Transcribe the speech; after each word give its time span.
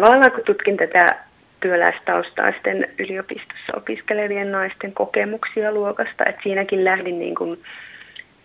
tavallaan 0.00 0.32
kun 0.32 0.44
tutkin 0.44 0.76
tätä 0.76 1.06
työläistaustaisten 1.60 2.88
yliopistossa 2.98 3.76
opiskelevien 3.76 4.52
naisten 4.52 4.92
kokemuksia 4.92 5.72
luokasta, 5.72 6.24
että 6.26 6.42
siinäkin 6.42 6.84
lähdin 6.84 7.18
niin 7.18 7.34
kuin 7.34 7.58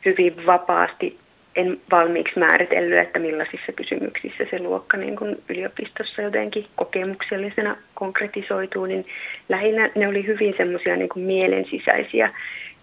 hyvin 0.06 0.46
vapaasti, 0.46 1.18
en 1.56 1.78
valmiiksi 1.92 2.40
määritellyt, 2.40 3.00
että 3.00 3.20
millaisissa 3.20 3.72
kysymyksissä 3.72 4.44
se 4.50 4.60
luokka 4.60 4.98
niin 4.98 5.16
kuin 5.16 5.44
yliopistossa 5.50 6.22
jotenkin 6.22 6.66
kokemuksellisena 6.76 7.76
konkretisoituu, 7.94 8.86
niin 8.86 9.06
lähinnä 9.50 9.90
ne 9.96 10.08
oli 10.08 10.28
hyvin 10.28 10.54
semmoisia 10.58 10.96
niin 10.96 11.10
kuin 11.10 11.26
mielensisäisiä 11.26 12.34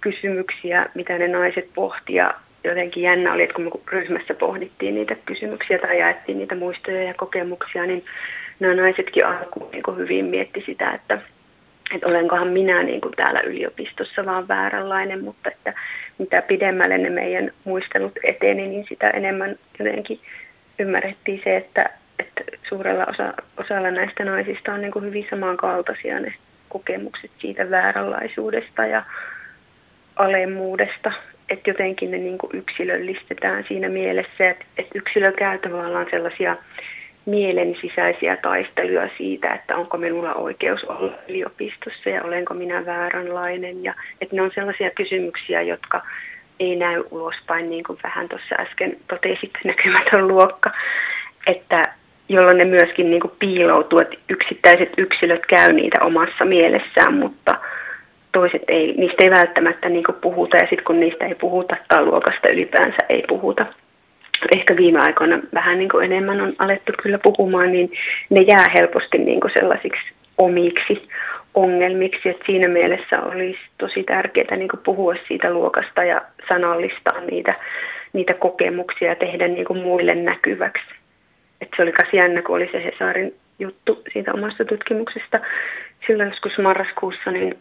kysymyksiä, 0.00 0.86
mitä 0.94 1.18
ne 1.18 1.28
naiset 1.28 1.68
pohtia. 1.74 2.34
Jotenkin 2.64 3.02
jännä 3.02 3.32
oli, 3.32 3.42
että 3.42 3.54
kun 3.54 3.64
me 3.64 3.70
ryhmässä 3.86 4.34
pohdittiin 4.34 4.94
niitä 4.94 5.16
kysymyksiä 5.26 5.78
tai 5.78 5.98
jaettiin 5.98 6.38
niitä 6.38 6.54
muistoja 6.54 7.02
ja 7.02 7.14
kokemuksia, 7.14 7.86
niin 7.86 8.04
nämä 8.60 8.74
naisetkin 8.74 9.26
alkuun 9.26 9.70
niin 9.72 9.96
hyvin 9.96 10.24
mietti 10.24 10.62
sitä, 10.66 10.90
että, 10.90 11.18
että 11.94 12.06
olenkohan 12.06 12.48
minä 12.48 12.82
niin 12.82 13.00
kuin 13.00 13.14
täällä 13.16 13.40
yliopistossa 13.40 14.26
vaan 14.26 14.48
vääränlainen, 14.48 15.24
mutta 15.24 15.50
että 15.50 15.72
mitä 16.18 16.42
pidemmälle 16.42 16.98
ne 16.98 17.10
meidän 17.10 17.50
muistelut 17.64 18.18
eteni, 18.22 18.68
niin 18.68 18.86
sitä 18.88 19.10
enemmän 19.10 19.56
jotenkin 19.78 20.20
ymmärrettiin 20.78 21.40
se, 21.44 21.56
että, 21.56 21.90
että 22.18 22.44
suurella 22.68 23.04
osa, 23.04 23.34
osalla 23.56 23.90
näistä 23.90 24.24
naisista 24.24 24.72
on 24.72 24.80
niin 24.80 24.92
kuin 24.92 25.04
hyvin 25.04 25.26
samankaltaisia 25.30 26.20
ne 26.20 26.34
kokemukset 26.68 27.30
siitä 27.38 27.70
vääränlaisuudesta 27.70 28.86
ja 28.86 29.02
alemmuudesta, 30.16 31.12
että 31.48 31.70
jotenkin 31.70 32.10
ne 32.10 32.18
niin 32.18 32.38
kuin 32.38 32.50
yksilöllistetään 32.54 33.64
siinä 33.68 33.88
mielessä, 33.88 34.50
että, 34.50 34.64
että 34.78 34.98
yksilö 34.98 35.32
käy 35.32 35.58
tavallaan 35.58 36.06
sellaisia 36.10 36.56
mielen 37.26 37.76
sisäisiä 37.80 38.36
taisteluja 38.36 39.08
siitä, 39.18 39.54
että 39.54 39.76
onko 39.76 39.96
minulla 39.96 40.34
oikeus 40.34 40.84
olla 40.84 41.12
yliopistossa 41.28 42.10
ja 42.10 42.22
olenko 42.24 42.54
minä 42.54 42.86
vääränlainen. 42.86 43.84
Ja, 43.84 43.94
että 44.20 44.36
ne 44.36 44.42
on 44.42 44.50
sellaisia 44.54 44.90
kysymyksiä, 44.90 45.62
jotka 45.62 46.02
ei 46.60 46.76
näy 46.76 47.04
ulospäin, 47.10 47.70
niin 47.70 47.84
kuin 47.84 47.98
vähän 48.02 48.28
tuossa 48.28 48.54
äsken 48.58 48.96
totesit, 49.08 49.52
näkymätön 49.64 50.28
luokka, 50.28 50.70
että 51.46 51.82
jolloin 52.28 52.58
ne 52.58 52.64
myöskin 52.64 53.10
niin 53.10 53.20
kuin 53.20 53.32
piiloutuu, 53.38 53.98
että 53.98 54.16
yksittäiset 54.28 54.92
yksilöt 54.98 55.46
käy 55.46 55.72
niitä 55.72 56.04
omassa 56.04 56.44
mielessään, 56.44 57.14
mutta 57.14 57.52
toiset 58.32 58.62
ei, 58.68 58.94
niistä 58.96 59.24
ei 59.24 59.30
välttämättä 59.30 59.88
niin 59.88 60.04
kuin 60.04 60.16
puhuta, 60.20 60.56
ja 60.56 60.66
sitten 60.68 60.84
kun 60.84 61.00
niistä 61.00 61.26
ei 61.26 61.34
puhuta 61.34 61.76
tai 61.88 62.04
luokasta 62.04 62.48
ylipäänsä 62.48 62.98
ei 63.08 63.24
puhuta, 63.28 63.66
ehkä 64.54 64.76
viime 64.76 64.98
aikoina 65.02 65.38
vähän 65.54 65.78
niin 65.78 65.88
kuin 65.88 66.04
enemmän 66.04 66.40
on 66.40 66.52
alettu 66.58 66.92
kyllä 67.02 67.18
puhumaan, 67.22 67.72
niin 67.72 67.92
ne 68.30 68.40
jää 68.40 68.66
helposti 68.74 69.18
niin 69.18 69.40
kuin 69.40 69.50
sellaisiksi 69.58 70.12
omiksi 70.38 71.08
ongelmiksi. 71.54 72.28
Et 72.28 72.42
siinä 72.46 72.68
mielessä 72.68 73.22
olisi 73.22 73.58
tosi 73.78 74.02
tärkeää 74.02 74.56
niin 74.56 74.68
puhua 74.84 75.14
siitä 75.28 75.50
luokasta 75.50 76.04
ja 76.04 76.20
sanallistaa 76.48 77.20
niitä, 77.20 77.54
niitä 78.12 78.34
kokemuksia 78.34 79.08
ja 79.08 79.16
tehdä 79.16 79.48
niin 79.48 79.64
kuin 79.64 79.82
muille 79.82 80.14
näkyväksi. 80.14 80.84
Et 81.60 81.68
se 81.76 81.82
oli 81.82 81.92
myös 82.02 82.12
jännä, 82.12 82.42
kun 82.42 82.56
oli 82.56 82.68
se 82.72 82.84
Hesarin 82.84 83.34
juttu 83.58 84.02
siitä 84.12 84.32
omasta 84.32 84.64
tutkimuksesta. 84.64 85.40
Silloin 86.06 86.28
joskus 86.28 86.58
marraskuussa, 86.58 87.30
niin, 87.30 87.58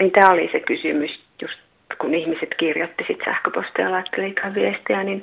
niin 0.00 0.12
tämä 0.12 0.32
oli 0.32 0.48
se 0.52 0.60
kysymys, 0.60 1.20
just 1.42 1.58
kun 1.98 2.14
ihmiset 2.14 2.54
kirjoitti 2.56 3.04
sit 3.06 3.18
sähköpostia 3.24 3.84
ja 3.84 3.90
laittelivat 3.90 4.54
viestiä, 4.54 5.04
niin 5.04 5.22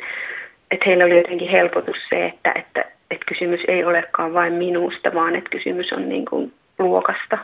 että 0.73 0.85
heillä 0.85 1.05
oli 1.05 1.17
jotenkin 1.17 1.49
helpotus 1.49 1.97
se, 2.09 2.25
että, 2.25 2.51
että, 2.55 2.81
että 3.11 3.25
kysymys 3.25 3.59
ei 3.67 3.83
olekaan 3.83 4.33
vain 4.33 4.53
minusta, 4.53 5.13
vaan 5.13 5.35
että 5.35 5.49
kysymys 5.49 5.93
on 5.93 6.09
niin 6.09 6.25
kuin 6.25 6.53
luokasta 6.79 7.37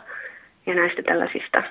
ja 0.66 0.74
näistä 0.74 1.02
tällaisista 1.02 1.62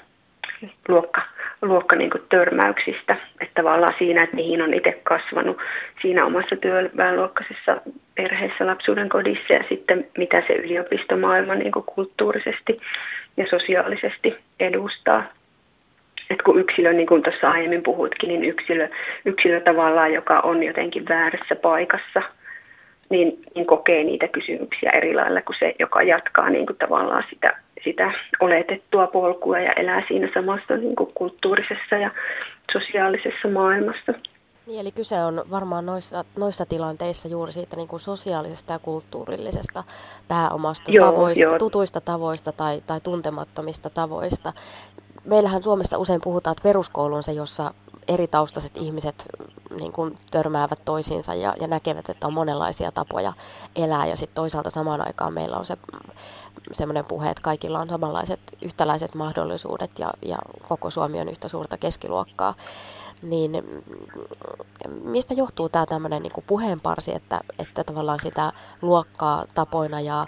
luokka, 0.87 1.21
luokka 1.61 1.95
niin 1.95 2.09
kuin 2.09 2.23
törmäyksistä, 2.30 3.15
että 3.41 3.61
tavallaan 3.61 3.93
siinä, 3.97 4.23
että 4.23 4.36
mihin 4.36 4.61
on 4.61 4.73
itse 4.73 4.99
kasvanut 5.03 5.58
siinä 6.02 6.25
omassa 6.25 6.55
työväenluokkaisessa 6.55 7.81
perheessä 8.15 8.65
lapsuuden 8.65 9.09
kodissa 9.09 9.53
ja 9.53 9.64
sitten 9.69 10.08
mitä 10.17 10.43
se 10.48 10.53
yliopistomaailma 10.53 11.55
niin 11.55 11.71
kuin 11.71 11.86
kulttuurisesti 11.86 12.81
ja 13.37 13.45
sosiaalisesti 13.49 14.37
edustaa 14.59 15.23
että 16.30 16.44
kun 16.44 16.60
yksilö, 16.60 16.94
niin 16.94 17.08
kuin 17.08 17.23
tuossa 17.23 17.50
aiemmin 17.50 17.84
puhutkin, 17.84 18.28
niin 18.28 18.44
yksilö, 18.44 18.90
yksilö 19.26 19.62
tavallaan, 19.62 20.14
joka 20.14 20.40
on 20.40 20.64
jotenkin 20.64 21.06
väärässä 21.10 21.56
paikassa, 21.56 22.22
niin, 23.10 23.42
niin 23.56 23.66
kokee 23.66 24.04
niitä 24.04 24.28
kysymyksiä 24.28 24.92
eri 24.92 25.14
lailla 25.16 25.42
kuin 25.42 25.56
se, 25.60 25.76
joka 25.80 26.02
jatkaa 26.02 26.50
niin 26.50 26.66
kuin 26.66 26.78
tavallaan 26.78 27.23
sitä, 27.30 27.58
sitä 27.84 28.12
oletettua 28.40 29.08
polkua 29.08 29.60
ja 29.60 29.73
elää 29.73 30.04
siinä 30.08 30.30
samassa 30.34 30.78
niin 30.78 30.95
kuin 30.95 31.12
kulttuurisessa 31.14 31.95
ja 31.95 32.12
sosiaalisessa 32.72 33.48
maailmassa. 33.48 34.14
Niin, 34.67 34.82
eli 34.82 34.92
kyse 34.92 35.16
on 35.16 35.44
varmaan 35.52 35.86
noissa, 35.86 36.26
noissa 36.38 36.66
tilanteissa 36.66 37.28
juuri 37.28 37.52
siitä 37.52 37.76
niin 37.76 37.88
kuin 37.88 38.00
sosiaalisesta 38.00 38.73
ja 38.73 38.80
kulttuurillisesta 38.80 39.84
pääomasta 40.28 40.92
joo, 40.92 41.11
tavoista, 41.11 41.44
joo. 41.44 41.58
tutuista 41.58 42.02
tavoista 42.02 42.52
tai, 42.52 42.82
tai 42.88 43.02
tuntemattomista 43.02 43.90
tavoista 43.90 44.54
meillähän 45.25 45.63
Suomessa 45.63 45.97
usein 45.97 46.21
puhutaan, 46.21 46.52
että 46.52 46.63
peruskoulu 46.63 47.15
on 47.15 47.23
se, 47.23 47.31
jossa 47.31 47.73
eri 48.07 48.27
taustaiset 48.27 48.77
ihmiset 48.77 49.25
niin 49.77 49.91
kuin 49.91 50.17
törmäävät 50.31 50.80
toisiinsa 50.85 51.33
ja, 51.33 51.55
ja 51.61 51.67
näkevät, 51.67 52.09
että 52.09 52.27
on 52.27 52.33
monenlaisia 52.33 52.91
tapoja 52.91 53.33
elää. 53.75 54.05
Ja 54.05 54.17
sitten 54.17 54.35
toisaalta 54.35 54.69
samaan 54.69 55.07
aikaan 55.07 55.33
meillä 55.33 55.57
on 55.57 55.65
se 55.65 55.77
semmoinen 56.71 57.05
puhe, 57.05 57.30
että 57.30 57.41
kaikilla 57.41 57.80
on 57.80 57.89
samanlaiset 57.89 58.39
yhtäläiset 58.61 59.15
mahdollisuudet 59.15 59.99
ja, 59.99 60.13
ja 60.25 60.37
koko 60.67 60.89
Suomi 60.89 61.19
on 61.19 61.30
yhtä 61.30 61.47
suurta 61.47 61.77
keskiluokkaa. 61.77 62.53
Niin 63.21 63.51
mistä 65.03 65.33
johtuu 65.33 65.69
tämä 65.69 65.86
tämmöinen 65.86 66.23
niin 66.23 66.43
puheenparsi, 66.47 67.15
että, 67.15 67.41
että 67.59 67.83
tavallaan 67.83 68.19
sitä 68.19 68.53
luokkaa 68.81 69.45
tapoina 69.53 70.01
ja 70.01 70.25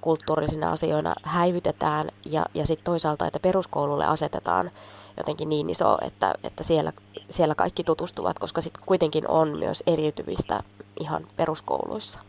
kulttuurillisina 0.00 0.72
asioina 0.72 1.14
häivytetään 1.22 2.08
ja, 2.26 2.42
ja 2.54 2.66
sitten 2.66 2.84
toisaalta, 2.84 3.26
että 3.26 3.40
peruskoululle 3.40 4.06
asetetaan 4.06 4.70
jotenkin 5.16 5.48
niin 5.48 5.70
iso, 5.70 5.98
että, 6.06 6.34
että 6.44 6.62
siellä, 6.62 6.92
siellä 7.28 7.54
kaikki 7.54 7.84
tutustuvat, 7.84 8.38
koska 8.38 8.60
sitten 8.60 8.82
kuitenkin 8.86 9.28
on 9.28 9.58
myös 9.58 9.82
eriytymistä 9.86 10.60
ihan 11.00 11.22
peruskouluissa 11.36 12.20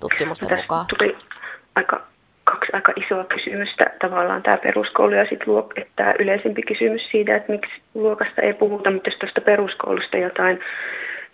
tutkimusten 0.00 0.48
Tässä 0.48 0.62
mukaan. 0.62 0.86
Tuli 0.98 1.16
aika, 1.74 2.06
kaksi 2.44 2.72
aika 2.72 2.92
isoa 2.96 3.24
kysymystä, 3.24 3.84
tavallaan 4.00 4.42
tämä 4.42 4.56
peruskoulu 4.56 5.14
ja 5.14 5.26
sitten 5.28 5.48
luok- 5.48 5.86
tämä 5.96 6.14
yleisempi 6.18 6.62
kysymys 6.62 7.02
siitä, 7.10 7.36
että 7.36 7.52
miksi 7.52 7.72
luokasta 7.94 8.42
ei 8.42 8.54
puhuta, 8.54 8.90
mutta 8.90 9.10
jos 9.10 9.18
tuosta 9.18 9.40
peruskoulusta 9.40 10.16
jotain, 10.16 10.60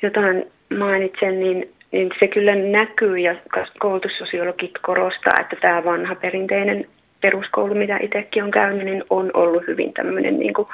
jotain 0.02 0.52
mainitsen, 0.78 1.40
niin 1.40 1.74
niin 1.92 2.10
se 2.20 2.28
kyllä 2.28 2.54
näkyy 2.54 3.18
ja 3.18 3.34
koulutussosiologit 3.78 4.78
korostaa, 4.82 5.40
että 5.40 5.56
tämä 5.60 5.84
vanha 5.84 6.14
perinteinen 6.14 6.86
peruskoulu, 7.20 7.74
mitä 7.74 7.98
itsekin 8.02 8.44
on 8.44 8.50
käynyt, 8.50 8.84
niin 8.84 9.04
on 9.10 9.30
ollut 9.34 9.66
hyvin 9.66 9.92
tämmöinen 9.92 10.38
niin 10.38 10.54
kuin 10.54 10.68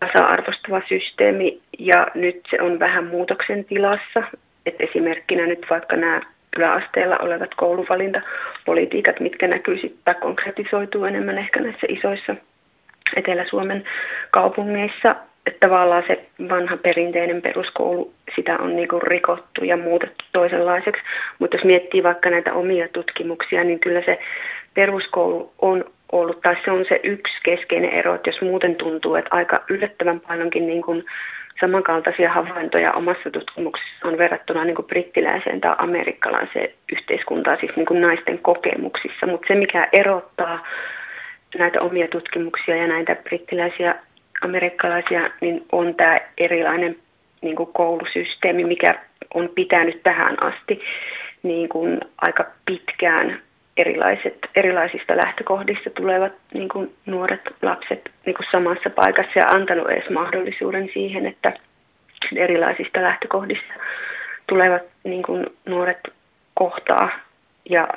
tasa-arvostava 0.00 0.82
systeemi 0.88 1.60
ja 1.78 2.06
nyt 2.14 2.40
se 2.50 2.62
on 2.62 2.78
vähän 2.78 3.06
muutoksen 3.06 3.64
tilassa. 3.64 4.22
Et 4.66 4.74
esimerkkinä 4.78 5.46
nyt 5.46 5.66
vaikka 5.70 5.96
nämä 5.96 6.20
yläasteella 6.56 7.16
olevat 7.18 7.54
kouluvalintapolitiikat, 7.56 9.20
mitkä 9.20 9.48
näkyy 9.48 9.78
sitten 9.78 10.14
konkretisoituu 10.20 11.04
enemmän 11.04 11.38
ehkä 11.38 11.60
näissä 11.60 11.86
isoissa 11.88 12.36
Etelä-Suomen 13.16 13.84
kaupungeissa, 14.30 15.16
että 15.46 15.68
tavallaan 15.68 16.04
se 16.06 16.24
vanha 16.48 16.76
perinteinen 16.76 17.42
peruskoulu, 17.42 18.12
sitä 18.36 18.58
on 18.58 18.76
niin 18.76 19.02
rikottu 19.02 19.64
ja 19.64 19.76
muutettu 19.76 20.24
toisenlaiseksi. 20.32 21.02
Mutta 21.38 21.56
jos 21.56 21.64
miettii 21.64 22.02
vaikka 22.02 22.30
näitä 22.30 22.52
omia 22.52 22.88
tutkimuksia, 22.88 23.64
niin 23.64 23.80
kyllä 23.80 24.02
se 24.02 24.18
peruskoulu 24.74 25.52
on 25.58 25.84
ollut, 26.12 26.40
tai 26.40 26.56
se 26.64 26.70
on 26.70 26.84
se 26.88 27.00
yksi 27.02 27.34
keskeinen 27.42 27.90
ero, 27.90 28.14
että 28.14 28.30
jos 28.30 28.40
muuten 28.40 28.76
tuntuu, 28.76 29.14
että 29.14 29.36
aika 29.36 29.56
yllättävän 29.68 30.20
paljonkin 30.20 30.66
niin 30.66 30.82
kuin 30.82 31.04
samankaltaisia 31.60 32.32
havaintoja 32.32 32.92
omassa 32.92 33.30
tutkimuksessa 33.30 34.08
on 34.08 34.18
verrattuna 34.18 34.64
niin 34.64 34.74
kuin 34.74 34.86
brittiläiseen 34.86 35.60
tai 35.60 35.74
amerikkalaiseen 35.78 36.68
yhteiskuntaan, 36.92 37.58
siis 37.60 37.76
niin 37.76 37.86
kuin 37.86 38.00
naisten 38.00 38.38
kokemuksissa. 38.38 39.26
Mutta 39.26 39.46
se, 39.48 39.54
mikä 39.54 39.88
erottaa 39.92 40.66
näitä 41.58 41.80
omia 41.80 42.08
tutkimuksia 42.08 42.76
ja 42.76 42.86
näitä 42.86 43.16
brittiläisiä 43.16 43.94
amerikkalaisia, 44.40 45.30
niin 45.40 45.66
on 45.72 45.94
tämä 45.94 46.20
erilainen 46.38 46.96
niin 47.42 47.56
kuin 47.56 47.72
koulusysteemi, 47.72 48.64
mikä 48.64 48.94
on 49.34 49.48
pitänyt 49.54 50.02
tähän 50.02 50.42
asti 50.42 50.80
niin 51.42 51.68
kuin 51.68 52.00
aika 52.16 52.44
pitkään 52.66 53.42
erilaiset, 53.76 54.38
erilaisista 54.54 55.16
lähtökohdista 55.16 55.90
tulevat 55.90 56.32
niin 56.54 56.68
kuin 56.68 56.94
nuoret 57.06 57.40
lapset 57.62 58.10
niin 58.26 58.36
kuin 58.36 58.46
samassa 58.52 58.90
paikassa 58.90 59.38
ja 59.38 59.46
antanut 59.46 59.90
edes 59.90 60.10
mahdollisuuden 60.10 60.90
siihen, 60.92 61.26
että 61.26 61.52
erilaisista 62.36 63.02
lähtökohdista 63.02 63.74
tulevat 64.46 64.82
niin 65.04 65.22
kuin 65.22 65.46
nuoret 65.66 66.00
kohtaa 66.54 67.10
ja 67.70 67.88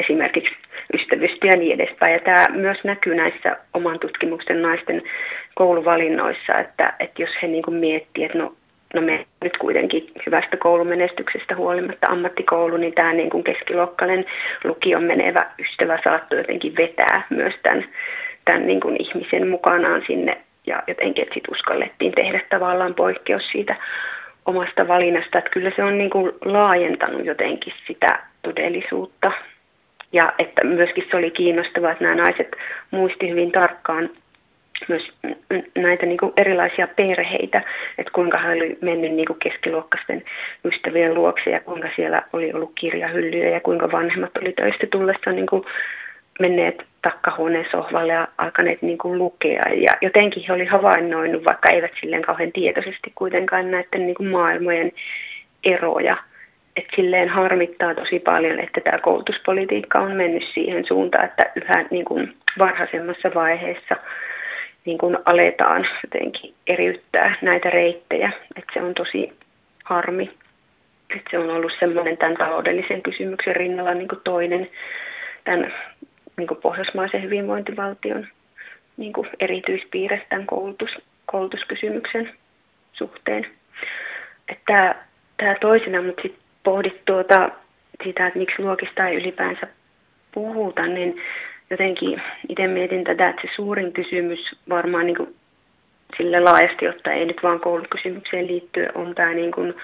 esimerkiksi 0.00 0.54
ystävystyä 0.94 1.50
ja 1.50 1.56
niin 1.56 1.80
edespäin. 1.80 2.12
Ja 2.12 2.18
tämä 2.18 2.44
myös 2.52 2.78
näkyy 2.84 3.14
näissä 3.14 3.56
oman 3.74 3.98
tutkimuksen 3.98 4.62
naisten 4.62 5.02
kouluvalinnoissa, 5.54 6.58
että, 6.58 6.92
että 7.00 7.22
jos 7.22 7.30
he 7.42 7.46
niin 7.46 7.62
kuin 7.62 7.74
miettii, 7.74 8.24
että 8.24 8.38
no, 8.38 8.54
no 8.94 9.00
me 9.02 9.26
nyt 9.44 9.56
kuitenkin 9.56 10.10
hyvästä 10.26 10.56
koulumenestyksestä 10.56 11.56
huolimatta 11.56 12.12
ammattikoulu, 12.12 12.76
niin 12.76 12.94
tämä 12.94 13.12
niin 13.12 13.30
kuin 13.30 13.44
keskiluokkainen 13.44 14.24
lukion 14.64 15.04
menevä 15.04 15.46
ystävä 15.58 15.98
saattoi 16.04 16.38
jotenkin 16.38 16.76
vetää 16.76 17.22
myös 17.30 17.54
tämän, 17.62 17.84
tämän 18.44 18.66
niin 18.66 18.80
kuin 18.80 18.96
ihmisen 19.02 19.48
mukanaan 19.48 20.02
sinne 20.06 20.40
ja 20.66 20.82
jotenkin, 20.86 21.22
että 21.22 21.34
sitten 21.34 21.54
uskallettiin 21.54 22.12
tehdä 22.12 22.40
tavallaan 22.50 22.94
poikkeus 22.94 23.50
siitä 23.52 23.76
omasta 24.46 24.88
valinnasta, 24.88 25.38
että 25.38 25.50
kyllä 25.50 25.72
se 25.76 25.84
on 25.84 25.98
niin 25.98 26.10
kuin 26.10 26.32
laajentanut 26.44 27.24
jotenkin 27.24 27.72
sitä 27.86 28.18
todellisuutta. 28.42 29.32
Ja 30.12 30.32
että 30.38 30.64
myöskin 30.64 31.04
se 31.10 31.16
oli 31.16 31.30
kiinnostavaa, 31.30 31.92
että 31.92 32.04
nämä 32.04 32.22
naiset 32.22 32.56
muisti 32.90 33.30
hyvin 33.30 33.52
tarkkaan 33.52 34.10
myös 34.88 35.02
näitä 35.74 36.06
niin 36.06 36.18
kuin 36.18 36.32
erilaisia 36.36 36.88
perheitä, 36.96 37.62
että 37.98 38.12
kuinka 38.12 38.38
hän 38.38 38.56
oli 38.56 38.78
mennyt 38.80 39.12
niin 39.12 39.26
kuin 39.26 39.38
keskiluokkaisten 39.38 40.22
ystävien 40.64 41.14
luokse 41.14 41.50
ja 41.50 41.60
kuinka 41.60 41.88
siellä 41.96 42.22
oli 42.32 42.52
ollut 42.52 42.72
kirjahyllyjä 42.74 43.48
ja 43.48 43.60
kuinka 43.60 43.92
vanhemmat 43.92 44.36
oli 44.36 44.52
töistä 44.52 44.86
tullessa 44.90 45.32
niin 45.32 45.46
kuin 45.46 45.64
menneet 46.40 46.82
takkahuoneen 47.02 47.66
sohvalle 47.70 48.12
ja 48.12 48.28
alkaneet 48.38 48.82
niin 48.82 48.98
kuin 48.98 49.18
lukea. 49.18 49.62
Ja 49.74 49.92
jotenkin 50.00 50.44
he 50.48 50.52
oli 50.52 50.64
havainnoinut, 50.64 51.44
vaikka 51.44 51.70
eivät 51.70 51.92
silleen 52.00 52.22
kauhean 52.22 52.52
tietoisesti 52.52 53.12
kuitenkaan 53.14 53.70
näiden 53.70 54.06
niin 54.06 54.14
kuin 54.14 54.28
maailmojen 54.28 54.92
eroja. 55.64 56.16
Että 56.76 56.96
silleen 56.96 57.28
harmittaa 57.28 57.94
tosi 57.94 58.18
paljon, 58.18 58.60
että 58.60 58.80
tämä 58.80 58.98
koulutuspolitiikka 58.98 59.98
on 59.98 60.12
mennyt 60.12 60.44
siihen 60.54 60.84
suuntaan, 60.84 61.24
että 61.24 61.52
yhä 61.56 61.84
niin 61.90 62.04
kuin 62.04 62.36
varhaisemmassa 62.58 63.30
vaiheessa 63.34 63.96
niin 64.84 64.98
kuin 64.98 65.18
aletaan 65.24 65.88
jotenkin 66.04 66.54
eriyttää 66.66 67.34
näitä 67.42 67.70
reittejä. 67.70 68.32
Että 68.56 68.72
se 68.74 68.82
on 68.82 68.94
tosi 68.94 69.32
harmi. 69.84 70.30
Että 71.16 71.30
se 71.30 71.38
on 71.38 71.50
ollut 71.50 71.72
semmoinen 71.80 72.16
tämän 72.16 72.36
taloudellisen 72.36 73.02
kysymyksen 73.02 73.56
rinnalla 73.56 73.94
niin 73.94 74.08
kuin 74.08 74.20
toinen 74.24 74.70
tämän 75.44 75.74
niin 76.36 76.48
kuin 76.48 76.60
pohjoismaisen 76.60 77.22
hyvinvointivaltion 77.22 78.26
niin 78.96 79.12
kuin 79.12 79.28
erityispiirre 79.40 80.26
tämän 80.28 80.46
koulutus, 80.46 80.90
koulutuskysymyksen 81.26 82.30
suhteen. 82.92 83.46
Että 84.48 84.94
tämä 85.36 85.54
toisena, 85.60 86.02
mutta 86.02 86.22
sitten 86.22 86.39
pohdit 86.64 87.04
tuota, 87.04 87.50
sitä, 88.04 88.26
että 88.26 88.38
miksi 88.38 88.62
luokista 88.62 89.08
ei 89.08 89.16
ylipäänsä 89.16 89.66
puhuta, 90.32 90.86
niin 90.86 91.22
jotenkin 91.70 92.22
itse 92.48 92.66
mietin 92.66 93.04
tätä, 93.04 93.28
että 93.28 93.42
se 93.42 93.48
suurin 93.56 93.92
kysymys 93.92 94.40
varmaan 94.68 95.06
niin 95.06 95.16
kuin 95.16 95.34
sille 96.16 96.40
laajasti, 96.40 96.84
jotta 96.84 97.12
ei 97.12 97.24
nyt 97.24 97.42
vaan 97.42 97.60
koulukysymykseen 97.60 98.46
liittyen, 98.46 98.96
on 98.96 99.14
tämä 99.14 99.34
niin 99.34 99.52
kuin 99.52 99.74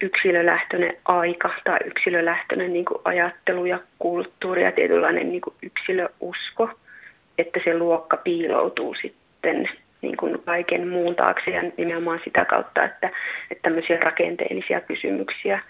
yksilölähtöinen 0.00 0.96
aika 1.04 1.50
tai 1.64 1.78
yksilölähtöinen 1.84 2.72
niin 2.72 2.84
kuin 2.84 3.00
ajattelu 3.04 3.66
ja 3.66 3.80
kulttuuri 3.98 4.62
ja 4.64 4.72
tietynlainen 4.72 5.28
niin 5.28 5.40
kuin 5.40 5.54
yksilöusko, 5.62 6.70
että 7.38 7.60
se 7.64 7.78
luokka 7.78 8.16
piiloutuu 8.16 8.94
sitten 9.02 9.68
niin 10.02 10.16
kuin 10.16 10.42
kaiken 10.44 10.88
muun 10.88 11.16
taakse 11.16 11.50
ja 11.50 11.62
nimenomaan 11.76 12.20
sitä 12.24 12.44
kautta, 12.44 12.84
että, 12.84 13.10
että 13.50 13.62
tämmöisiä 13.62 14.00
rakenteellisia 14.00 14.80
kysymyksiä, 14.80 15.60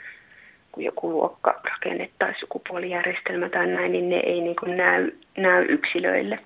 kun 0.74 0.84
joku 0.84 1.10
luokka 1.10 1.60
rakenne 1.64 2.10
tai 2.18 2.34
sukupuolijärjestelmä 2.40 3.48
tai 3.48 3.66
näin, 3.66 3.92
niin 3.92 4.08
ne 4.08 4.16
ei 4.16 4.40
niin 4.40 4.56
kuin 4.56 4.76
näy, 4.76 5.12
näy 5.36 5.66
yksilöille. 5.68 6.38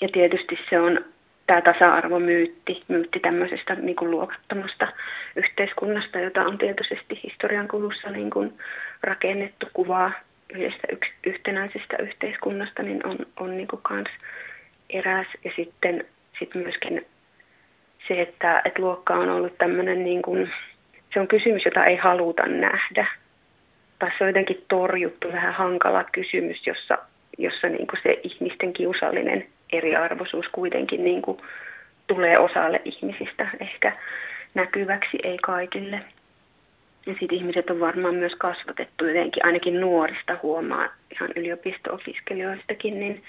Ja 0.00 0.08
tietysti 0.12 0.58
se 0.70 0.80
on 0.80 1.04
tämä 1.46 1.60
tasa-arvomyytti, 1.60 2.82
myytti 2.88 3.20
tämmöisestä 3.20 3.74
niin 3.74 3.96
kuin 3.96 4.10
luokattomasta 4.10 4.88
yhteiskunnasta, 5.36 6.18
jota 6.18 6.42
on 6.42 6.58
tietysti 6.58 7.20
historian 7.22 7.68
kulussa 7.68 8.10
niin 8.10 8.30
kuin 8.30 8.58
rakennettu 9.02 9.66
kuvaa 9.72 10.12
yhdestä 10.54 10.86
yks, 10.92 11.08
yhtenäisestä 11.26 11.96
yhteiskunnasta, 12.02 12.82
niin 12.82 13.06
on, 13.06 13.18
on 13.40 13.56
niin 13.56 13.68
kuin 13.68 13.82
kans 13.82 14.08
eräs. 14.90 15.26
Ja 15.44 15.50
sitten 15.56 16.04
sit 16.38 16.54
myöskin 16.54 17.06
se, 18.08 18.22
että, 18.22 18.62
että 18.64 18.82
luokka 18.82 19.14
on 19.14 19.28
ollut 19.28 19.58
tämmöinen, 19.58 20.04
niin 20.04 20.22
kuin, 20.22 20.50
se 21.14 21.20
on 21.20 21.28
kysymys, 21.28 21.64
jota 21.64 21.84
ei 21.84 21.96
haluta 21.96 22.46
nähdä. 22.46 23.06
Se 24.18 24.24
on 24.24 24.28
jotenkin 24.28 24.64
torjuttu 24.68 25.32
vähän 25.32 25.54
hankala 25.54 26.04
kysymys, 26.04 26.66
jossa, 26.66 26.98
jossa 27.38 27.68
niin 27.68 27.86
kuin 27.86 28.00
se 28.02 28.20
ihmisten 28.22 28.72
kiusallinen 28.72 29.46
eriarvoisuus 29.72 30.46
kuitenkin 30.52 31.04
niin 31.04 31.22
kuin 31.22 31.38
tulee 32.06 32.34
osalle 32.38 32.80
ihmisistä 32.84 33.48
ehkä 33.60 33.92
näkyväksi, 34.54 35.18
ei 35.22 35.38
kaikille. 35.38 36.00
Ja 37.06 37.14
sitten 37.20 37.38
ihmiset 37.38 37.70
on 37.70 37.80
varmaan 37.80 38.14
myös 38.14 38.32
kasvatettu 38.38 39.04
jotenkin, 39.04 39.46
ainakin 39.46 39.80
nuorista 39.80 40.38
huomaa 40.42 40.88
ihan 41.10 41.30
yliopisto-opiskelijoistakin, 41.36 43.00
niin 43.00 43.22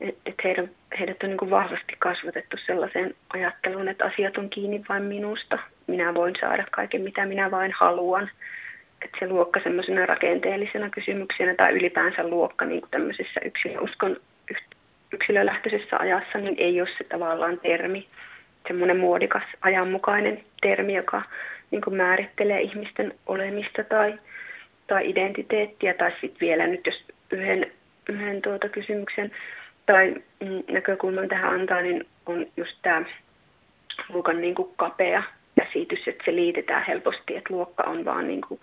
että 0.00 0.20
et 0.26 0.34
heidän, 0.44 0.70
heidät 0.98 1.22
on 1.22 1.28
niin 1.28 1.38
kuin 1.38 1.50
vahvasti 1.50 1.92
kasvatettu 1.98 2.56
sellaiseen 2.66 3.14
ajatteluun, 3.28 3.88
että 3.88 4.04
asiat 4.04 4.38
on 4.38 4.50
kiinni 4.50 4.84
vain 4.88 5.02
minusta. 5.02 5.58
Minä 5.86 6.14
voin 6.14 6.34
saada 6.40 6.64
kaiken, 6.70 7.00
mitä 7.00 7.26
minä 7.26 7.50
vain 7.50 7.72
haluan. 7.78 8.30
Että 9.04 9.16
se 9.18 9.28
luokka 9.28 9.60
semmoisena 9.62 10.06
rakenteellisena 10.06 10.90
kysymyksenä 10.90 11.54
tai 11.54 11.72
ylipäänsä 11.72 12.28
luokka 12.28 12.64
niin 12.64 12.80
kuin 12.80 12.90
tämmöisessä 12.90 13.40
yksilöuskon 13.44 14.16
yksilölähtöisessä 15.12 15.96
ajassa, 15.98 16.38
niin 16.38 16.54
ei 16.58 16.80
ole 16.80 16.88
se 16.98 17.04
tavallaan 17.04 17.60
termi, 17.60 18.06
semmoinen 18.68 18.96
muodikas 18.96 19.42
ajanmukainen 19.60 20.44
termi, 20.62 20.94
joka 20.94 21.22
niin 21.70 21.82
kuin 21.82 21.96
määrittelee 21.96 22.60
ihmisten 22.60 23.14
olemista 23.26 23.84
tai, 23.84 24.18
tai 24.86 25.10
identiteettiä, 25.10 25.94
tai 25.94 26.10
sitten 26.10 26.40
vielä 26.40 26.66
nyt 26.66 26.86
jos 26.86 27.04
yhden, 27.30 27.72
yhden 28.08 28.42
tuota 28.42 28.68
kysymyksen 28.68 29.30
tai 29.86 30.14
mm, 30.40 30.62
näkökulman 30.68 31.28
tähän 31.28 31.54
antaa, 31.54 31.80
niin 31.80 32.06
on 32.26 32.46
just 32.56 32.76
tämä 32.82 33.04
luokan 34.08 34.40
niin 34.40 34.54
kuin 34.54 34.68
kapea 34.76 35.22
käsitys, 35.60 36.08
että 36.08 36.24
se 36.24 36.34
liitetään 36.34 36.84
helposti, 36.88 37.36
että 37.36 37.54
luokka 37.54 37.82
on 37.82 38.04
vaan 38.04 38.28
niin 38.28 38.40
kuin 38.48 38.60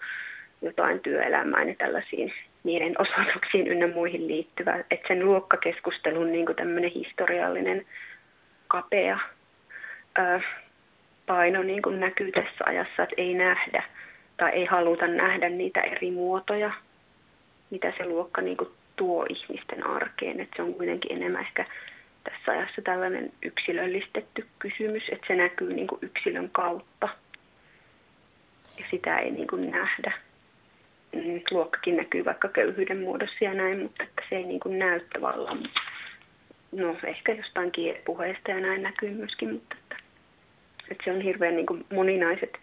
jotain 0.61 0.99
työelämään 0.99 1.67
ja 1.67 1.75
tällaisiin 1.77 2.33
niiden 2.63 2.95
osoituksiin 3.01 3.67
ynnä 3.67 3.87
muihin 3.87 4.27
liittyvä. 4.27 4.83
Että 4.91 5.07
sen 5.07 5.25
luokkakeskustelun 5.25 6.31
niin 6.31 6.55
tämmöinen 6.55 6.91
historiallinen 6.91 7.85
kapea 8.67 9.19
ö, 10.19 10.39
paino 11.25 11.63
niin 11.63 11.81
kuin 11.81 11.99
näkyy 11.99 12.31
tässä 12.31 12.63
ajassa, 12.65 13.03
että 13.03 13.15
ei 13.17 13.33
nähdä 13.33 13.83
tai 14.37 14.51
ei 14.51 14.65
haluta 14.65 15.07
nähdä 15.07 15.49
niitä 15.49 15.81
eri 15.81 16.11
muotoja, 16.11 16.71
mitä 17.69 17.93
se 17.97 18.05
luokka 18.05 18.41
niin 18.41 18.57
kuin 18.57 18.69
tuo 18.95 19.25
ihmisten 19.29 19.87
arkeen. 19.87 20.39
Että 20.39 20.55
se 20.55 20.61
on 20.61 20.73
kuitenkin 20.73 21.11
enemmän 21.11 21.41
ehkä 21.41 21.65
tässä 22.23 22.51
ajassa 22.51 22.81
tällainen 22.81 23.31
yksilöllistetty 23.41 24.47
kysymys, 24.59 25.03
että 25.11 25.27
se 25.27 25.35
näkyy 25.35 25.73
niin 25.73 25.87
kuin 25.87 25.99
yksilön 26.01 26.49
kautta 26.51 27.09
ja 28.79 28.85
sitä 28.91 29.17
ei 29.17 29.31
niin 29.31 29.47
kuin 29.47 29.71
nähdä. 29.71 30.13
Luokkakin 31.51 31.97
näkyy 31.97 32.25
vaikka 32.25 32.47
köyhyyden 32.47 32.99
muodossa 32.99 33.45
ja 33.45 33.53
näin, 33.53 33.79
mutta 33.79 34.03
että 34.03 34.21
se 34.29 34.35
ei 34.35 34.43
niin 34.43 34.59
kuin 34.59 34.79
näy 34.79 34.99
tavallaan. 35.13 35.69
No 36.71 36.95
ehkä 37.03 37.33
jostain 37.33 37.71
puheesta 38.05 38.51
ja 38.51 38.59
näin 38.59 38.83
näkyy 38.83 39.09
myöskin, 39.09 39.53
mutta 39.53 39.75
että, 39.79 39.95
että 40.91 41.03
se 41.03 41.11
on 41.11 41.21
hirveän 41.21 41.55
niin 41.55 41.65
kuin 41.65 41.85
moninaiset 41.93 42.57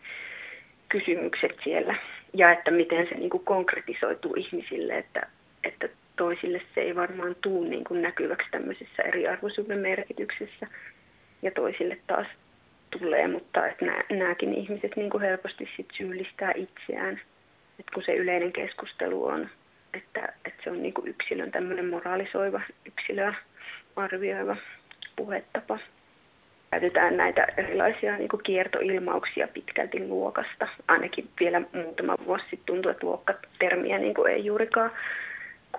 kysymykset 0.89 1.57
siellä 1.65 1.95
ja 2.35 2.53
että 2.53 2.71
miten 2.71 3.09
se 3.09 3.15
niin 3.15 3.31
kuin 3.31 3.45
konkretisoituu 3.45 4.35
ihmisille, 4.37 4.99
että, 4.99 5.27
että 5.65 5.89
toisille 6.21 6.61
se 6.75 6.81
ei 6.81 6.97
varmaan 6.97 7.37
tuu 7.43 7.65
niin 7.65 7.85
kuin 7.85 8.03
näkyväksi 8.03 8.49
tämmöisessä 8.51 9.03
eriarvoisuuden 9.03 9.79
merkityksessä 9.79 10.67
ja 11.43 11.51
toisille 11.51 11.99
taas 12.07 12.27
tulee, 12.99 13.29
mutta 13.29 13.67
että 13.67 13.85
nämä, 13.85 14.03
nämäkin 14.11 14.55
ihmiset 14.55 14.97
niin 14.97 15.11
kuin 15.11 15.23
helposti 15.23 15.69
sit 15.77 15.87
syyllistää 15.97 16.53
itseään 16.55 17.21
että 17.81 17.93
kun 17.95 18.03
se 18.07 18.15
yleinen 18.15 18.53
keskustelu 18.53 19.27
on, 19.27 19.49
että, 19.95 20.33
että 20.45 20.63
se 20.65 20.71
on 20.71 20.83
niin 20.83 20.95
kuin 20.95 21.09
yksilön 21.09 21.51
tämmöinen 21.51 21.89
moraalisoiva, 21.89 22.61
yksilöä 22.87 23.35
arvioiva 23.97 24.57
puhetapa. 25.17 25.79
Käytetään 26.71 27.17
näitä 27.17 27.47
erilaisia 27.57 28.17
niin 28.17 28.29
kuin 28.29 28.43
kiertoilmauksia 28.43 29.49
pitkälti 29.49 30.09
luokasta. 30.09 30.69
Ainakin 30.89 31.29
vielä 31.41 31.63
muutama 31.73 32.17
vuosi 32.27 32.45
sitten 32.51 32.67
tuntui, 32.67 32.93
että 32.93 33.07
luokkatermiä 33.07 33.99
niin 33.99 34.15
kuin 34.15 34.33
ei 34.33 34.45
juurikaan 34.45 34.91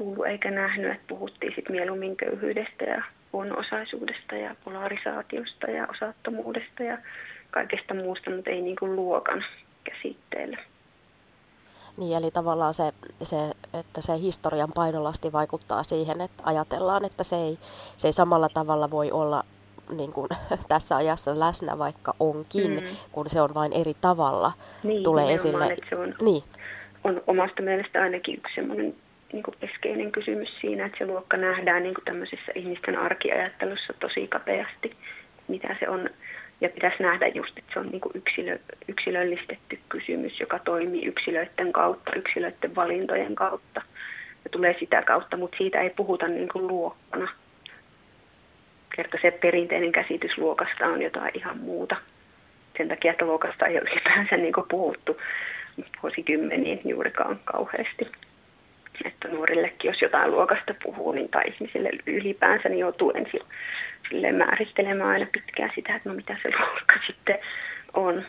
kuulu 0.02 0.24
eikä 0.24 0.52
nähnyt, 0.52 0.92
että 0.92 1.08
puhuttiin 1.08 1.54
sitten 1.56 1.76
mieluummin 1.76 2.16
köyhyydestä 2.18 2.84
ja 2.84 3.04
huono-osaisuudesta 3.34 4.36
ja 4.36 4.56
polarisaatiosta 4.64 5.72
ja 5.72 5.88
osattomuudesta 5.88 6.84
ja 6.84 6.98
kaikesta 7.52 7.94
muusta, 7.94 8.32
mutta 8.32 8.50
ei 8.50 8.62
niin 8.62 8.76
kuin 8.76 8.96
luokan 8.96 9.46
käsitteellä. 9.84 10.58
Niin, 11.98 12.18
eli 12.18 12.32
tavallaan 12.32 12.74
se, 12.74 12.84
se, 13.24 13.36
että 13.80 14.02
se 14.02 14.20
historian 14.22 14.72
painolasti 14.76 15.32
vaikuttaa 15.32 15.84
siihen, 15.84 16.22
että 16.22 16.44
ajatellaan, 16.46 17.06
että 17.06 17.24
se 17.24 17.36
ei, 17.36 17.58
se 17.98 18.08
ei 18.08 18.14
samalla 18.14 18.50
tavalla 18.50 18.92
voi 18.92 19.12
olla 19.12 19.44
niin 19.98 20.12
kuin, 20.12 20.30
tässä 20.68 20.96
ajassa 20.96 21.40
läsnä, 21.40 21.78
vaikka 21.78 22.14
onkin, 22.20 22.72
mm. 22.72 22.88
kun 23.12 23.30
se 23.30 23.42
on 23.42 23.54
vain 23.54 23.74
eri 23.74 23.94
tavalla 24.02 24.52
niin, 24.84 25.04
tulee 25.04 25.34
esille. 25.34 25.78
Se 25.90 25.96
on, 25.96 26.16
niin. 26.22 26.44
on 27.04 27.22
omasta 27.28 27.62
mielestä 27.62 28.02
ainakin 28.02 28.38
yksi 28.38 28.56
semmoinen 28.56 28.96
niin 29.34 29.44
kuin 29.44 29.56
keskeinen 29.60 30.12
kysymys 30.12 30.50
siinä, 30.62 30.86
että 30.86 30.98
se 30.98 31.06
luokka 31.06 31.38
nähdään 31.38 31.84
niin 31.84 31.94
kuin 31.94 32.06
tämmöisessä 32.06 32.52
ihmisten 32.56 32.98
arkiajattelussa 32.98 33.94
tosi 34.00 34.28
kapeasti, 34.28 34.98
mitä 35.48 35.76
se 35.80 35.90
on. 35.90 36.10
Ja 36.62 36.70
pitäisi 36.70 37.04
nähdä 37.04 37.28
just, 37.28 37.58
että 37.58 37.74
se 37.74 37.80
on 37.80 37.88
niin 37.88 38.02
kuin 38.02 38.12
yksilö, 38.16 38.60
yksilöllistetty 38.88 39.80
kysymys, 39.90 40.40
joka 40.40 40.60
toimii 40.60 41.06
yksilöiden 41.06 41.74
kautta, 41.74 42.12
yksilöiden 42.16 42.76
valintojen 42.76 43.36
kautta. 43.36 43.82
Ja 44.44 44.50
tulee 44.52 44.76
sitä 44.80 45.02
kautta, 45.02 45.38
mutta 45.38 45.58
siitä 45.58 45.82
ei 45.82 45.90
puhuta 45.90 46.28
niin 46.28 46.50
kuin 46.50 46.68
luokkana. 46.68 47.32
Kerta 48.96 49.18
se 49.22 49.32
perinteinen 49.32 49.92
käsitys 49.92 50.38
luokasta 50.38 50.86
on 50.86 51.02
jotain 51.02 51.32
ihan 51.34 51.58
muuta. 51.58 51.96
Sen 52.78 52.88
takia, 52.88 53.12
että 53.12 53.26
luokasta 53.26 53.66
ei 53.66 53.80
ole 53.80 53.90
ylipäänsä 53.92 54.38
niin 54.38 54.54
kuin 54.54 54.68
puhuttu 54.70 55.18
vuosikymmeniin 56.04 56.82
juurikaan 56.86 57.40
kauheasti 57.46 58.12
että 59.06 59.28
nuorillekin, 59.28 59.90
jos 59.90 60.02
jotain 60.02 60.32
luokasta 60.32 60.74
puhuu, 60.84 61.12
niin, 61.12 61.30
tai 61.30 61.44
ihmisille 61.48 61.90
ylipäänsä, 62.08 62.70
niin 62.70 62.80
joutuu 62.80 63.12
ensin 63.16 63.42
sille 64.10 64.32
määrittelemään 64.32 65.10
aina 65.10 65.26
pitkään 65.32 65.72
sitä, 65.76 65.96
että 65.96 66.10
no 66.10 66.16
mitä 66.16 66.38
se 66.44 66.50
luokka 66.60 66.96
sitten 67.08 67.40
on. 67.94 68.26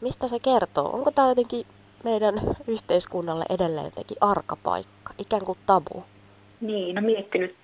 Mistä 0.00 0.28
se 0.28 0.36
kertoo? 0.44 0.90
Onko 0.92 1.10
tämä 1.10 1.28
jotenkin 1.28 1.66
meidän 2.04 2.34
yhteiskunnalle 2.68 3.44
edelleen 3.50 3.84
jotenkin 3.84 4.16
arkapaikka, 4.20 5.12
ikään 5.18 5.44
kuin 5.44 5.58
tabu? 5.66 6.04
Niin, 6.60 6.94
no 6.96 7.02
miettinyt 7.02 7.54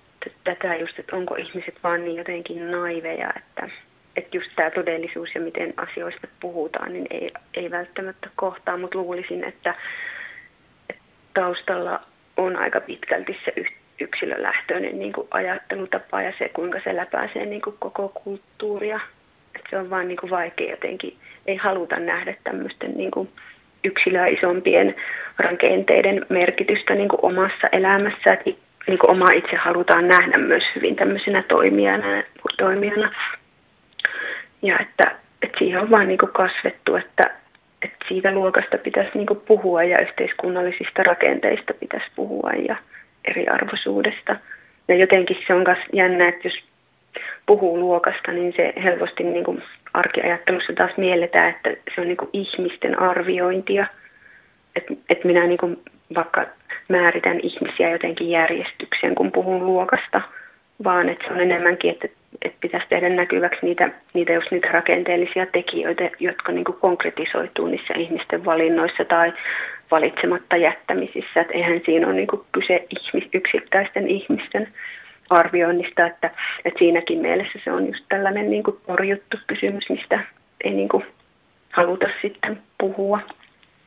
tätä 0.43 0.75
just, 0.75 0.99
että 0.99 1.15
onko 1.15 1.35
ihmiset 1.35 1.75
vaan 1.83 2.03
niin 2.05 2.15
jotenkin 2.17 2.71
naiveja, 2.71 3.33
että, 3.37 3.69
että 4.15 4.37
just 4.37 4.49
tämä 4.55 4.71
todellisuus 4.71 5.29
ja 5.35 5.41
miten 5.41 5.73
asioista 5.77 6.27
puhutaan, 6.39 6.93
niin 6.93 7.07
ei, 7.09 7.31
ei 7.53 7.71
välttämättä 7.71 8.29
kohtaa, 8.35 8.77
mutta 8.77 8.97
luulisin, 8.97 9.43
että, 9.43 9.75
että 10.89 11.03
taustalla 11.33 12.01
on 12.37 12.55
aika 12.55 12.81
pitkälti 12.81 13.37
se 13.45 13.53
yksilölähtöinen 13.99 14.99
niin 14.99 15.13
kuin 15.13 15.27
ajattelutapa 15.31 16.21
ja 16.21 16.33
se, 16.37 16.49
kuinka 16.49 16.79
se 16.83 16.95
läpäisee 16.95 17.45
niin 17.45 17.61
kuin 17.61 17.75
koko 17.79 18.09
kulttuuria. 18.23 18.99
Et 19.55 19.61
se 19.69 19.77
on 19.77 19.89
vaan 19.89 20.07
niin 20.07 20.17
kuin 20.17 20.29
vaikea 20.29 20.71
jotenkin, 20.71 21.17
ei 21.45 21.55
haluta 21.55 21.99
nähdä 21.99 22.35
tämmöisten 22.43 22.93
niin 22.97 23.11
kuin 23.11 23.29
yksilöä 23.83 24.27
isompien 24.27 24.95
rakenteiden 25.37 26.25
merkitystä 26.29 26.95
niin 26.95 27.09
kuin 27.09 27.19
omassa 27.21 27.67
elämässä. 27.71 28.29
Et 28.33 28.57
niin 28.87 28.99
kuin 28.99 29.11
oma 29.11 29.25
itse 29.35 29.55
halutaan 29.55 30.07
nähdä 30.07 30.37
myös 30.37 30.63
hyvin 30.75 30.95
tämmöisenä 30.95 31.43
toimijana. 31.43 32.23
toimijana. 32.57 33.15
Ja 34.61 34.79
että, 34.79 35.15
että 35.41 35.59
siihen 35.59 35.81
on 35.81 35.91
vaan 35.91 36.07
niin 36.07 36.17
kuin 36.17 36.31
kasvettu, 36.31 36.95
että 36.95 37.23
että 37.81 38.05
siitä 38.07 38.31
luokasta 38.31 38.77
pitäisi 38.77 39.11
niin 39.13 39.41
puhua 39.47 39.83
ja 39.83 40.01
yhteiskunnallisista 40.01 41.01
rakenteista 41.07 41.73
pitäisi 41.73 42.07
puhua 42.15 42.51
ja 42.67 42.75
eriarvoisuudesta. 43.25 44.35
Ja 44.87 44.95
jotenkin 44.95 45.37
se 45.47 45.53
on 45.53 45.63
myös 45.67 45.79
jännä, 45.93 46.27
että 46.27 46.47
jos 46.47 46.63
puhuu 47.45 47.79
luokasta, 47.79 48.31
niin 48.31 48.53
se 48.55 48.73
helposti 48.83 49.23
niin 49.23 49.43
kuin 49.43 49.63
arkiajattelussa 49.93 50.73
taas 50.73 50.97
mielletään, 50.97 51.49
että 51.49 51.69
se 51.95 52.01
on 52.01 52.07
niin 52.07 52.17
kuin 52.17 52.29
ihmisten 52.33 52.99
arviointia. 52.99 53.87
Että 54.75 54.93
et 55.09 55.23
minä 55.23 55.47
niin 55.47 55.57
kuin 55.57 55.77
vaikka 56.15 56.45
määritän 56.89 57.39
ihmisiä 57.43 57.89
jotenkin 57.89 58.29
järjestykseen, 58.29 59.15
kun 59.15 59.31
puhun 59.31 59.65
luokasta, 59.65 60.21
vaan 60.83 61.09
että 61.09 61.25
se 61.27 61.33
on 61.33 61.41
enemmänkin, 61.41 61.91
että 61.91 62.07
että 62.41 62.57
pitäisi 62.61 62.87
tehdä 62.89 63.09
näkyväksi 63.09 63.59
niitä, 63.61 63.89
niitä, 64.13 64.33
just 64.33 64.51
niitä 64.51 64.67
rakenteellisia 64.71 65.45
tekijöitä, 65.45 66.09
jotka 66.19 66.51
niin 66.51 66.65
kuin 66.65 66.77
konkretisoituu 66.77 67.67
niissä 67.67 67.93
ihmisten 67.93 68.45
valinnoissa 68.45 69.05
tai 69.05 69.33
valitsematta 69.91 70.57
jättämisissä. 70.57 71.41
Että 71.41 71.53
eihän 71.53 71.81
siinä 71.85 72.07
ole 72.07 72.15
niin 72.15 72.27
kuin 72.27 72.41
kyse 72.51 72.87
ihmis, 72.89 73.29
yksittäisten 73.33 74.07
ihmisten 74.07 74.67
arvioinnista, 75.29 76.05
että, 76.05 76.31
että 76.65 76.79
siinäkin 76.79 77.19
mielessä 77.19 77.59
se 77.63 77.71
on 77.71 77.87
just 77.87 78.05
tällainen 78.09 78.49
niin 78.49 78.63
kuin 78.63 78.77
torjuttu 78.87 79.37
kysymys, 79.47 79.89
mistä 79.89 80.19
ei 80.63 80.73
niin 80.73 80.89
kuin 80.89 81.05
haluta 81.73 82.07
sitten 82.21 82.61
puhua. 82.77 83.19